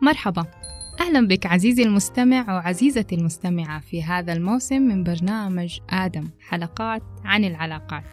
مرحبا. 0.00 0.46
أهلا 1.00 1.26
بك 1.26 1.46
عزيزي 1.46 1.82
المستمع 1.82 2.54
وعزيزتي 2.54 3.14
المستمعة 3.14 3.80
في 3.80 4.02
هذا 4.02 4.32
الموسم 4.32 4.82
من 4.82 5.04
برنامج 5.04 5.78
آدم 5.90 6.28
حلقات 6.40 7.02
عن 7.24 7.44
العلاقات. 7.44 8.04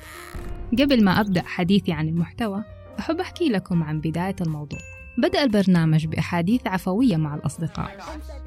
قبل 0.80 1.04
ما 1.04 1.22
أبدأ 1.22 1.44
حديثي 1.46 1.92
عن 1.92 2.08
المحتوى 2.08 2.64
أحب 3.00 3.20
أحكي 3.20 3.50
لكم 3.50 3.84
عن 3.84 4.00
بداية 4.02 4.36
الموضوع. 4.42 4.80
بدأ 5.18 5.44
البرنامج 5.44 6.06
بأحاديث 6.06 6.68
عفوية 6.68 7.18
مع 7.18 7.36
الأصدقاء. 7.36 7.98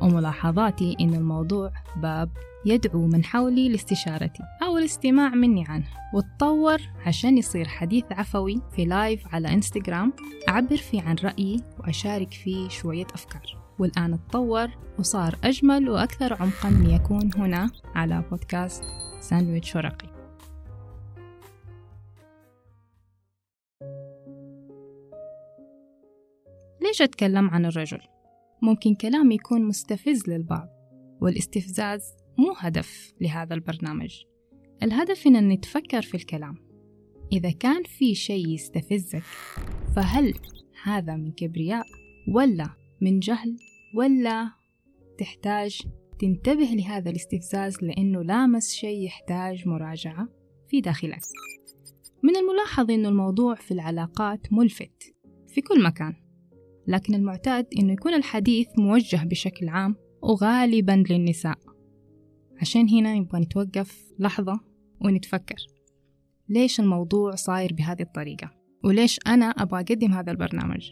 وملاحظاتي 0.01 0.97
إن 1.01 1.15
الموضوع 1.15 1.71
باب 1.97 2.31
يدعو 2.67 3.07
من 3.07 3.25
حولي 3.25 3.69
لاستشارتي 3.69 4.43
أو 4.63 4.79
الاستماع 4.79 5.29
مني 5.29 5.65
عنه. 5.69 5.85
وتطور 6.15 6.79
عشان 7.07 7.39
يصير 7.39 7.69
حديث 7.69 8.05
عفوي 8.11 8.63
في 8.77 8.85
live 8.85 9.35
على 9.35 9.53
انستغرام 9.55 10.13
أعبر 10.49 10.77
فيه 10.77 11.03
عن 11.03 11.17
رأيي 11.25 11.61
وأشارك 11.79 12.33
فيه 12.33 12.69
شوية 12.69 13.07
أفكار. 13.15 13.65
والآن 13.79 14.19
تطور 14.29 14.69
وصار 14.99 15.35
أجمل 15.45 15.91
وأكثر 15.91 16.43
عمقا 16.43 16.71
ليكون 16.71 17.31
هنا 17.37 17.71
على 17.95 18.25
بودكاست 18.31 18.83
ساندويتش 19.21 19.77
ورقي. 19.77 20.14
ليش 26.95 27.03
أتكلم 27.03 27.51
عن 27.51 27.67
الرجل؟ 27.67 28.01
ممكن 28.63 28.95
كلامي 28.95 29.35
يكون 29.35 29.65
مستفز 29.65 30.29
للبعض 30.29 30.69
والاستفزاز 31.21 32.03
مو 32.39 32.55
هدف 32.57 33.13
لهذا 33.21 33.55
البرنامج. 33.55 34.23
الهدف 34.83 35.27
إن 35.27 35.49
نتفكر 35.49 36.03
في 36.03 36.15
الكلام. 36.15 36.55
إذا 37.33 37.51
كان 37.51 37.83
في 37.83 38.15
شيء 38.15 38.49
يستفزك 38.49 39.23
فهل 39.97 40.35
هذا 40.83 41.17
من 41.17 41.33
كبرياء 41.33 41.87
ولا 42.29 42.71
من 43.01 43.19
جهل 43.19 43.57
ولا 43.95 44.51
تحتاج 45.19 45.81
تنتبه 46.19 46.67
لهذا 46.67 47.11
الاستفزاز 47.11 47.83
لأنه 47.83 48.23
لامس 48.23 48.73
شيء 48.73 49.05
يحتاج 49.07 49.69
مراجعة 49.69 50.29
في 50.69 50.81
داخلك؟ 50.81 51.23
من 52.23 52.37
الملاحظ 52.37 52.91
أنه 52.91 53.09
الموضوع 53.09 53.55
في 53.55 53.71
العلاقات 53.71 54.53
ملفت 54.53 55.15
في 55.49 55.61
كل 55.61 55.83
مكان. 55.83 56.24
لكن 56.87 57.15
المعتاد 57.15 57.67
أنه 57.79 57.93
يكون 57.93 58.15
الحديث 58.15 58.69
موجه 58.79 59.25
بشكل 59.25 59.69
عام 59.69 59.97
وغالبا 60.23 61.05
للنساء. 61.11 61.59
عشان 62.61 62.89
هنا 62.89 63.15
نبغى 63.15 63.41
نتوقف 63.41 64.13
لحظة 64.19 64.61
ونتفكر. 65.01 65.67
ليش 66.49 66.81
الموضوع 66.81 67.35
صاير 67.35 67.73
بهذه 67.73 68.03
الطريقة؟ 68.03 68.51
وليش 68.85 69.21
أنا 69.27 69.47
أبغى 69.47 69.81
أقدم 69.81 70.13
هذا 70.13 70.33
البرنامج؟ 70.33 70.91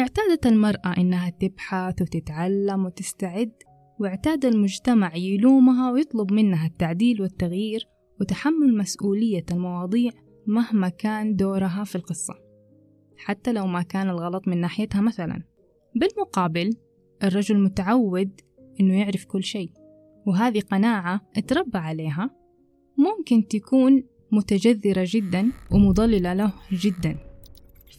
اعتادت 0.00 0.46
المرأة 0.46 0.96
إنها 0.98 1.30
تبحث 1.30 2.02
وتتعلم 2.02 2.84
وتستعد 2.84 3.52
واعتاد 4.00 4.44
المجتمع 4.44 5.16
يلومها 5.16 5.90
ويطلب 5.92 6.32
منها 6.32 6.66
التعديل 6.66 7.22
والتغيير 7.22 7.88
وتحمل 8.20 8.76
مسؤولية 8.76 9.44
المواضيع 9.50 10.12
مهما 10.46 10.88
كان 10.88 11.36
دورها 11.36 11.84
في 11.84 11.96
القصة. 11.96 12.34
حتى 13.24 13.52
لو 13.52 13.66
ما 13.66 13.82
كان 13.82 14.08
الغلط 14.08 14.48
من 14.48 14.60
ناحيتها 14.60 15.00
مثلا. 15.00 15.42
بالمقابل 15.94 16.70
الرجل 17.22 17.62
متعود 17.62 18.40
إنه 18.80 19.00
يعرف 19.00 19.24
كل 19.24 19.42
شيء 19.42 19.70
وهذه 20.26 20.60
قناعة 20.60 21.20
اتربى 21.36 21.78
عليها 21.78 22.30
ممكن 22.98 23.48
تكون 23.48 24.04
متجذرة 24.32 25.04
جدا 25.08 25.52
ومضللة 25.70 26.32
له 26.34 26.52
جدا. 26.72 27.18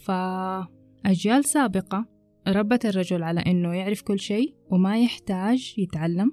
فأجيال 0.02 1.46
سابقة 1.46 2.06
ربت 2.48 2.86
الرجل 2.86 3.24
على 3.24 3.40
إنه 3.40 3.74
يعرف 3.74 4.02
كل 4.02 4.20
شيء 4.20 4.56
وما 4.70 5.00
يحتاج 5.00 5.76
يتعلم 5.78 6.32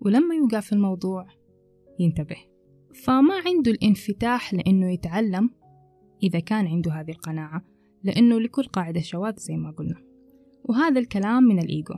ولما 0.00 0.34
يوقع 0.34 0.60
في 0.60 0.72
الموضوع 0.72 1.26
ينتبه. 1.98 2.36
فما 3.04 3.34
عنده 3.46 3.70
الانفتاح 3.70 4.54
لأنه 4.54 4.92
يتعلم 4.92 5.50
إذا 6.22 6.40
كان 6.40 6.66
عنده 6.66 6.92
هذه 6.92 7.10
القناعة. 7.10 7.77
لأنه 8.04 8.40
لكل 8.40 8.64
قاعدة 8.64 9.00
شواذ 9.00 9.36
زي 9.36 9.56
ما 9.56 9.70
قلنا. 9.70 10.02
وهذا 10.64 11.00
الكلام 11.00 11.42
من 11.42 11.58
الإيجو. 11.58 11.94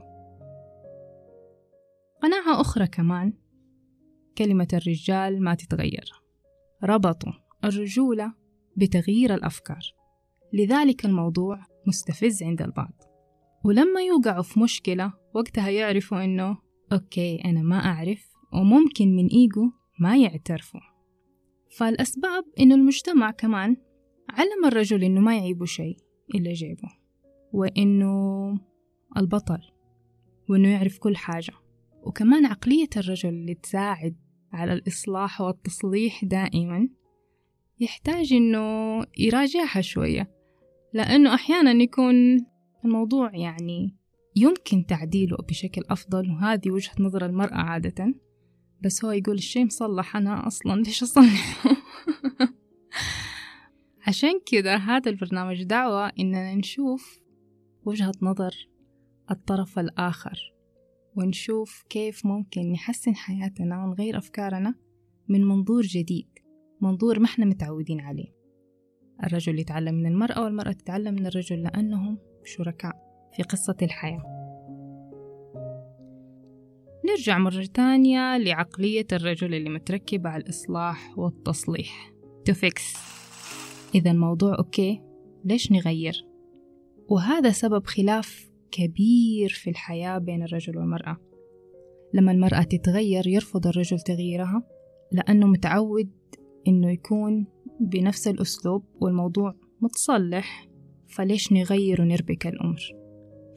قناعة 2.23 2.61
أخرى 2.61 2.87
كمان 2.87 3.33
كلمة 4.39 4.69
الرجال 4.73 5.43
ما 5.43 5.55
تتغير. 5.55 6.13
ربطوا 6.85 7.33
الرجولة 7.65 8.35
بتغيير 8.77 9.35
الأفكار. 9.35 9.83
لذلك 10.53 11.05
الموضوع 11.05 11.61
مستفز 11.87 12.43
عند 12.43 12.63
البعض. 12.63 13.03
ولما 13.65 14.01
يوقعوا 14.01 14.43
في 14.43 14.61
مشكلة 14.61 15.13
وقتها 15.35 15.71
يعرفوا 15.71 16.25
إنه 16.25 16.59
أوكي 16.93 17.45
أنا 17.45 17.63
ما 17.63 17.77
أعرف 17.77 18.31
وممكن 18.53 19.17
من 19.17 19.27
إيجو 19.27 19.71
ما 20.01 20.17
يعترفوا. 20.17 20.81
فالأسباب 21.77 22.45
إنه 22.61 22.75
المجتمع 22.75 23.31
كمان 23.31 23.77
علم 24.31 24.65
الرجل 24.65 25.05
إنه 25.05 25.21
ما 25.21 25.37
يعيبه 25.37 25.65
شيء 25.65 25.97
إلا 26.35 26.53
جيبه 26.53 26.89
وإنه 27.53 28.59
البطل 29.17 29.61
وإنه 30.49 30.69
يعرف 30.69 30.99
كل 30.99 31.17
حاجة. 31.17 31.53
وكمان 32.03 32.47
عقلية 32.47 32.89
الرجل 32.97 33.29
اللي 33.29 33.55
تساعد 33.55 34.17
على 34.53 34.73
الإصلاح 34.73 35.41
والتصليح 35.41 36.25
دائما 36.25 36.89
يحتاج 37.81 38.33
إنه 38.33 38.61
يراجعها 39.19 39.81
شوية 39.81 40.31
لأنه 40.93 41.35
أحيانا 41.35 41.83
يكون 41.83 42.47
الموضوع 42.85 43.37
يعني 43.37 43.97
يمكن 44.37 44.87
تعديله 44.87 45.37
بشكل 45.49 45.83
أفضل 45.91 46.31
وهذه 46.31 46.71
وجهة 46.71 46.95
نظر 47.01 47.27
المرأة 47.27 47.55
عادة. 47.55 48.15
بس 48.85 49.05
هو 49.05 49.11
يقول 49.11 49.35
الشيء 49.35 49.65
مصلح 49.65 50.17
أنا 50.17 50.47
أصلا 50.47 50.81
ليش 50.81 51.03
أصلحه؟ 51.03 51.71
عشان 54.07 54.41
كذا 54.47 54.77
هذا 54.77 55.11
البرنامج 55.11 55.63
دعوة 55.63 56.13
إننا 56.19 56.55
نشوف 56.55 57.21
وجهة 57.85 58.13
نظر 58.23 58.69
الطرف 59.31 59.79
الآخر 59.79 60.53
ونشوف 61.17 61.85
كيف 61.91 62.27
ممكن 62.27 62.73
نحسن 62.73 63.15
حياتنا 63.15 63.85
ونغير 63.85 64.19
أفكارنا 64.19 64.75
من 65.29 65.45
منظور 65.45 65.83
جديد 65.83 66.29
منظور 66.81 67.19
ما 67.19 67.25
إحنا 67.25 67.45
متعودين 67.45 68.01
عليه. 68.01 68.35
الرجل 69.25 69.59
يتعلم 69.59 69.95
من 69.95 70.07
المرأة 70.07 70.45
والمرأة 70.45 70.73
تتعلم 70.73 71.15
من 71.15 71.27
الرجل 71.27 71.63
لأنهم 71.63 72.19
شركاء 72.45 72.93
في 73.37 73.43
قصة 73.43 73.77
الحياة. 73.83 74.23
نرجع 77.07 77.39
مرة 77.39 77.65
تانية 77.75 78.37
لعقلية 78.37 79.07
الرجل 79.13 79.55
اللي 79.55 79.71
متركبة 79.71 80.31
على 80.31 80.43
الإصلاح 80.43 81.19
والتصليح. 81.19 82.11
to 82.49 82.55
fix 82.55 82.97
إذا 83.95 84.11
الموضوع 84.11 84.59
أوكي 84.59 85.03
ليش 85.45 85.73
نغير؟ 85.73 86.27
وهذا 87.09 87.51
سبب 87.51 87.87
خلاف 87.87 88.51
كبير 88.71 89.49
في 89.49 89.71
الحياة 89.71 90.19
بين 90.19 90.43
الرجل 90.43 90.79
والمرأة. 90.79 91.17
لما 92.15 92.33
المرأة 92.33 92.63
تتغير 92.63 93.27
يرفض 93.27 93.67
الرجل 93.67 94.01
تغييرها 94.01 94.63
لأنه 95.13 95.47
متعود 95.47 96.11
إنه 96.69 96.91
يكون 96.91 97.47
بنفس 97.81 98.29
الأسلوب 98.29 98.85
والموضوع 99.01 99.55
متصلح 99.81 100.69
فليش 101.09 101.53
نغير 101.53 102.03
ونربك 102.03 102.47
الأمر؟ 102.47 102.81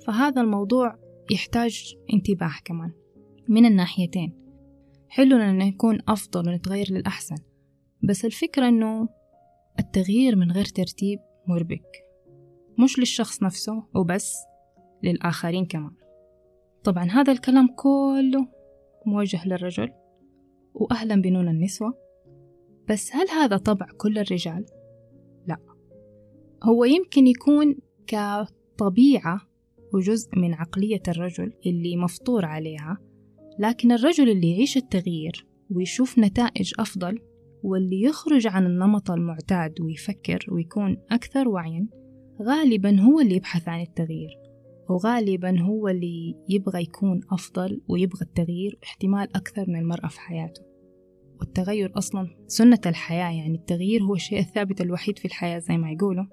فهذا 0.06 0.42
الموضوع 0.42 1.00
يحتاج 1.32 1.96
انتباه 2.14 2.54
كمان 2.66 2.92
من 3.50 3.66
الناحيتين. 3.66 4.34
حلو 5.08 5.38
أن 5.38 5.58
نكون 5.58 6.00
أفضل 6.08 6.50
ونتغير 6.50 6.88
للأحسن 6.92 7.36
بس 8.04 8.26
الفكرة 8.26 8.68
أنه 8.68 9.10
التغيير 9.80 10.36
من 10.36 10.52
غير 10.52 10.66
ترتيب 10.66 11.20
مربك. 11.48 12.04
مش 12.80 13.00
للشخص 13.00 13.44
نفسه 13.44 13.84
وبس 13.96 14.36
للآخرين 15.04 15.66
كمان. 15.66 15.92
طبعا 16.84 17.04
هذا 17.04 17.32
الكلام 17.32 17.68
كله 17.76 18.48
موجه 19.06 19.48
للرجل 19.48 19.92
وأهلا 20.74 21.22
بنون 21.22 21.48
النسوة. 21.48 21.94
بس 22.90 23.16
هل 23.16 23.30
هذا 23.30 23.58
طبع 23.58 23.88
كل 23.98 24.18
الرجال؟ 24.18 24.66
لا. 25.48 25.58
هو 26.64 26.86
يمكن 26.86 27.28
يكون 27.28 27.76
كطبيعة 28.08 29.42
وجزء 29.94 30.30
من 30.40 30.54
عقلية 30.54 31.02
الرجل 31.08 31.54
اللي 31.66 31.98
مفطور 31.98 32.46
عليها 32.46 32.98
لكن 33.60 33.92
الرجل 33.92 34.30
اللي 34.30 34.52
يعيش 34.52 34.78
التغيير 34.78 35.48
ويشوف 35.72 36.20
نتائج 36.20 36.74
أفضل 36.80 37.20
واللي 37.64 38.02
يخرج 38.02 38.48
عن 38.48 38.66
النمط 38.66 39.12
المعتاد 39.12 39.82
ويفكر 39.82 40.46
ويكون 40.52 40.98
أكثر 41.12 41.50
وعيا 41.50 41.88
غالبا 42.42 43.00
هو 43.00 43.20
اللي 43.20 43.36
يبحث 43.36 43.68
عن 43.68 43.82
التغيير 43.82 44.44
وغالبا 44.90 45.62
هو 45.62 45.88
اللي 45.88 46.36
يبغى 46.50 46.82
يكون 46.82 47.22
أفضل 47.32 47.82
ويبغى 47.88 48.22
التغيير 48.22 48.80
احتمال 48.84 49.36
أكثر 49.36 49.66
من 49.68 49.80
المرأة 49.80 50.08
في 50.08 50.20
حياته. 50.20 50.62
والتغير 51.40 51.98
أصلا 51.98 52.28
سنة 52.48 52.80
الحياة 52.86 53.32
يعني 53.32 53.56
التغيير 53.56 54.04
هو 54.04 54.14
الشيء 54.14 54.40
الثابت 54.40 54.82
الوحيد 54.82 55.20
في 55.20 55.26
الحياة 55.26 55.60
زي 55.60 55.78
ما 55.78 55.92
يقولوا. 55.92 56.26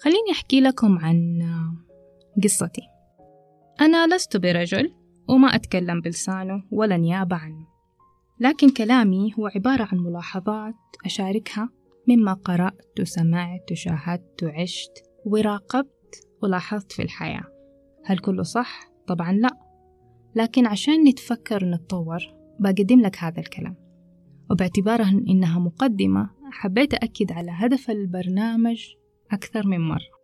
خليني 0.00 0.32
أحكي 0.32 0.60
لكم 0.60 0.98
عن 0.98 1.42
قصتي. 2.44 2.82
أنا 3.80 4.14
لست 4.14 4.36
برجل 4.36 4.92
وما 5.28 5.48
أتكلم 5.48 6.00
بلسانه 6.00 6.62
ولا 6.70 6.96
نيابة 6.96 7.36
عنه. 7.36 7.75
لكن 8.40 8.70
كلامي 8.70 9.34
هو 9.38 9.46
عبارة 9.46 9.88
عن 9.92 9.98
ملاحظات 9.98 10.74
أشاركها 11.04 11.68
مما 12.08 12.32
قرأت 12.32 13.00
وسمعت 13.00 13.72
وشاهدت 13.72 14.42
وعشت 14.42 14.92
وراقبت 15.26 16.28
ولاحظت 16.42 16.92
في 16.92 17.02
الحياة. 17.02 17.44
هل 18.04 18.18
كله 18.18 18.42
صح؟ 18.42 18.90
طبعا 19.06 19.32
لا. 19.32 19.50
لكن 20.34 20.66
عشان 20.66 21.04
نتفكر 21.08 21.64
ونتطور 21.64 22.18
بقدم 22.60 23.00
لك 23.00 23.16
هذا 23.18 23.40
الكلام. 23.40 23.76
وباعتبارها 24.50 25.22
إنها 25.28 25.58
مقدمة 25.58 26.30
حبيت 26.52 26.94
أكد 26.94 27.32
على 27.32 27.50
هدف 27.54 27.90
البرنامج 27.90 28.86
أكثر 29.30 29.66
من 29.66 29.80
مرة. 29.80 30.16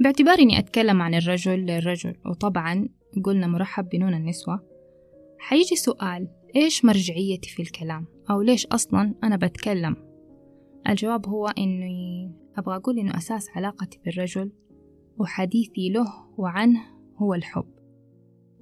باعتبار 0.00 0.38
إني 0.38 0.58
أتكلم 0.58 1.02
عن 1.02 1.14
الرجل 1.14 1.58
للرجل 1.58 2.14
وطبعا 2.26 2.88
قلنا 3.24 3.46
مرحب 3.46 3.88
بنون 3.88 4.14
النسوة 4.14 4.60
حيجي 5.38 5.76
سؤال 5.76 6.28
إيش 6.56 6.84
مرجعيتي 6.84 7.50
في 7.50 7.62
الكلام؟ 7.62 8.06
أو 8.30 8.42
ليش 8.42 8.66
أصلا 8.66 9.14
أنا 9.24 9.36
بتكلم؟ 9.36 9.96
الجواب 10.88 11.26
هو 11.26 11.48
إني 11.48 12.32
أبغى 12.56 12.76
أقول 12.76 12.98
إنه 12.98 13.16
أساس 13.16 13.48
علاقتي 13.56 14.00
بالرجل 14.04 14.52
وحديثي 15.18 15.88
له 15.88 16.06
وعنه 16.36 16.80
هو 17.16 17.34
الحب. 17.34 17.68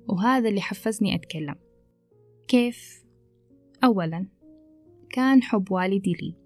وهذا 0.08 0.48
اللي 0.48 0.60
حفزني 0.60 1.14
أتكلم. 1.14 1.54
كيف؟ 2.48 3.04
أولا 3.84 4.26
كان 5.10 5.42
حب 5.42 5.72
والدي 5.72 6.12
لي. 6.12 6.36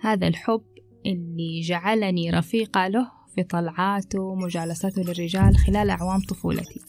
هذا 0.00 0.28
الحب 0.28 0.64
اللي 1.06 1.60
جعلني 1.60 2.30
رفيقة 2.30 2.88
له 2.88 3.10
في 3.34 3.42
طلعاته 3.42 4.20
ومجالسته 4.20 5.02
للرجال 5.02 5.56
خلال 5.56 5.90
أعوام 5.90 6.20
طفولتي. 6.20 6.80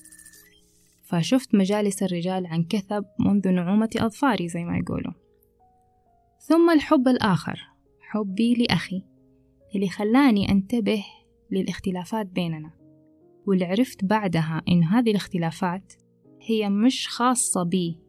فشفت 1.09 1.56
مجالس 1.56 2.03
الرجال 2.03 2.45
عن 2.45 2.63
كثب 2.63 3.06
منذ 3.19 3.50
نعومة 3.50 3.89
أظفاري 3.97 4.47
زي 4.47 4.63
ما 4.63 4.77
يقولوا. 4.77 5.13
ثم 6.39 6.69
الحب 6.69 7.07
الآخر 7.07 7.59
حبي 8.00 8.53
لأخي 8.53 9.03
اللي 9.75 9.89
خلاني 9.89 10.51
أنتبه 10.51 11.03
للاختلافات 11.51 12.25
بيننا. 12.25 12.71
واللي 13.47 13.65
عرفت 13.65 14.06
بعدها 14.06 14.61
إن 14.69 14.83
هذه 14.83 15.09
الاختلافات 15.09 15.94
هي 16.41 16.69
مش 16.69 17.07
خاصة 17.07 17.63
بي 17.63 18.00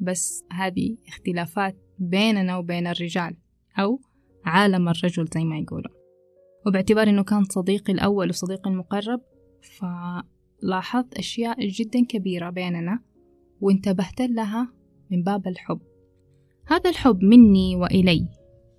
بس 0.00 0.44
هذه 0.52 0.96
اختلافات 1.08 1.76
بيننا 1.98 2.56
وبين 2.56 2.86
الرجال 2.86 3.36
أو 3.78 4.00
عالم 4.44 4.88
الرجل 4.88 5.26
زي 5.34 5.44
ما 5.44 5.58
يقولوا. 5.58 5.92
وباعتبار 6.66 7.08
إنه 7.08 7.24
كان 7.24 7.44
صديقي 7.44 7.92
الأول 7.92 8.28
وصديقي 8.28 8.70
المقرب 8.70 9.20
فلاحظت 10.62 11.14
أشياء 11.14 11.68
جدا 11.68 12.04
كبيرة 12.04 12.50
بيننا 12.50 13.00
وانتبهت 13.60 14.20
لها 14.20 14.72
من 15.10 15.22
باب 15.22 15.46
الحب. 15.46 15.80
هذا 16.66 16.90
الحب 16.90 17.22
مني 17.22 17.76
وإلي. 17.76 18.28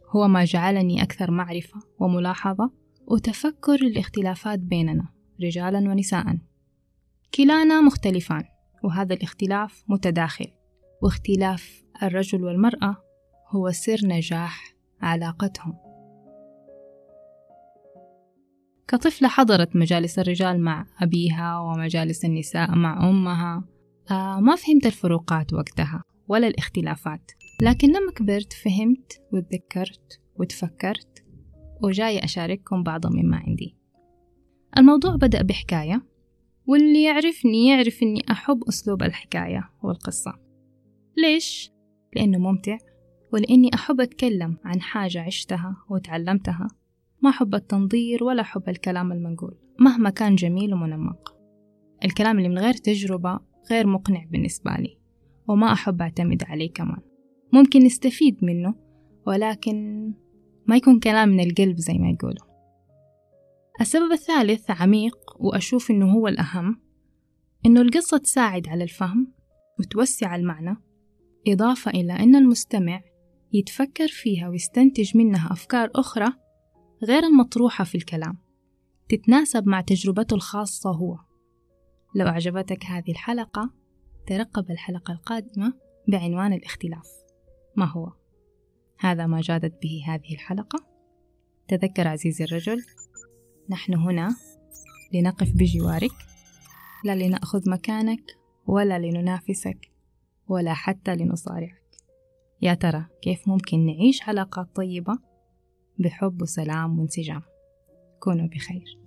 هو 0.10 0.28
ما 0.28 0.46
جعلني 0.46 1.04
أكثر 1.04 1.32
معرفة 1.32 1.80
وملاحظة 2.00 2.72
وتفكر 3.08 3.76
الاختلافات 3.76 4.60
بيننا 4.60 5.10
رجالا 5.44 5.80
ونساء. 5.80 6.38
كلانا 7.36 7.82
مختلفان 7.82 8.44
وهذا 8.84 9.14
الاختلاف 9.14 9.84
متداخل. 9.88 10.48
واختلاف 11.02 11.84
الرجل 12.04 12.44
والمرأة 12.44 12.98
هو 13.50 13.72
سر 13.72 13.98
نجاح 14.04 14.76
علاقتهم. 15.02 15.87
كطفلة 18.88 19.28
حضرت 19.28 19.76
مجالس 19.76 20.20
الرجال 20.20 20.60
مع 20.62 20.86
أبيها 21.00 21.60
ومجالس 21.60 22.26
النساء 22.26 22.76
مع 22.76 23.10
أمها 23.10 23.64
آه 24.12 24.40
ما 24.40 24.56
فهمت 24.56 24.86
الفروقات 24.86 25.54
وقتها 25.54 26.04
ولا 26.28 26.48
الاختلافات. 26.48 27.32
لكن 27.62 27.88
لما 27.88 28.12
كبرت 28.12 28.54
فهمت 28.54 29.22
وتذكرت 29.34 30.22
وتفكرت 30.36 31.26
وجاي 31.84 32.20
أشارككم 32.24 32.84
بعض 32.84 33.08
مما 33.08 33.38
عندي. 33.38 33.78
الموضوع 34.78 35.16
بدأ 35.16 35.42
بحكاية 35.42 36.06
واللي 36.68 37.04
يعرفني 37.04 37.68
يعرف 37.68 38.04
أني 38.04 38.22
أحب 38.32 38.64
أسلوب 38.64 39.04
الحكاية 39.04 39.70
والقصة. 39.84 40.34
ليش؟ 41.18 41.72
لأنه 42.16 42.38
ممتع 42.38 42.78
ولأني 43.34 43.70
أحب 43.74 44.02
أتكلم 44.02 44.58
عن 44.66 44.82
حاجة 44.82 45.22
عشتها 45.22 45.76
وتعلمتها. 45.90 46.68
ما 47.22 47.30
أحب 47.30 47.56
التنظير 47.56 48.24
ولا 48.24 48.42
أحب 48.42 48.70
الكلام 48.70 49.12
المنقول 49.12 49.58
مهما 49.80 50.10
كان 50.10 50.36
جميل 50.36 50.74
ومنمق. 50.74 51.36
الكلام 52.06 52.38
اللي 52.38 52.50
من 52.50 52.60
غير 52.60 52.74
تجربة 52.74 53.40
غير 53.72 53.88
مقنع 53.88 54.24
بالنسبة 54.32 54.72
لي 54.72 54.98
وما 55.48 55.74
أحب 55.74 56.02
أعتمد 56.02 56.44
عليه 56.44 56.72
كمان. 56.72 57.02
ممكن 57.54 57.84
نستفيد 57.84 58.38
منه 58.42 58.76
ولكن 59.28 60.08
ما 60.68 60.76
يكون 60.76 61.00
كلام 61.00 61.30
من 61.30 61.40
القلب 61.40 61.78
زي 61.78 61.94
ما 61.94 62.10
يقولوا. 62.10 62.48
السبب 63.82 64.12
الثالث 64.12 64.72
عميق 64.72 65.18
وأشوف 65.40 65.92
إنه 65.92 66.12
هو 66.12 66.28
الأهم 66.28 66.82
إنه 67.66 67.82
القصة 67.82 68.18
تساعد 68.18 68.68
على 68.68 68.84
الفهم 68.84 69.32
وتوسع 69.80 70.36
المعنى 70.36 70.76
إضافة 71.48 71.92
إلى 71.92 72.14
أن 72.14 72.36
المستمع 72.36 73.02
يتفكر 73.54 74.08
فيها 74.08 74.50
ويستنتج 74.50 75.18
منها 75.18 75.52
أفكار 75.52 75.90
أخرى 75.96 76.34
غير 77.04 77.24
المطروحة 77.24 77.84
في 77.84 77.96
الكلام. 77.96 78.38
تتناسب 79.10 79.68
مع 79.68 79.82
تجربته 79.82 80.34
الخاصة 80.34 80.92
هو. 80.92 81.18
لو 82.16 82.28
أعجبتك 82.28 82.86
هذه 82.86 83.12
الحلقة 83.12 83.74
ترقب 84.28 84.72
الحلقة 84.72 85.12
القادمة 85.12 85.74
بعنوان 86.08 86.54
الاختلاف. 86.54 87.08
ما 87.76 87.86
هو؟ 87.86 88.12
هذا 89.00 89.26
ما 89.26 89.42
جادت 89.42 89.82
به 89.82 90.04
هذه 90.08 90.34
الحلقة. 90.34 90.88
تذكر 91.68 92.08
عزيزي 92.08 92.44
الرجل 92.44 92.84
نحن 93.70 93.94
هنا 93.94 94.36
لنقف 95.14 95.52
بجوارك 95.52 96.12
لا 97.04 97.16
لنأخذ 97.16 97.70
مكانك 97.70 98.24
ولا 98.68 99.00
لننافسك 99.00 99.92
ولا 100.48 100.74
حتى 100.74 101.16
لنصارعك. 101.16 101.84
يا 102.62 102.74
ترى 102.74 103.06
كيف 103.22 103.48
ممكن 103.48 103.86
نعيش 103.86 104.30
علاقات 104.30 104.76
طيبة 104.76 105.27
بحب 106.00 106.42
وسلام 106.42 107.00
وانسجام. 107.00 107.42
كونوا 108.20 108.48
بخير. 108.48 109.07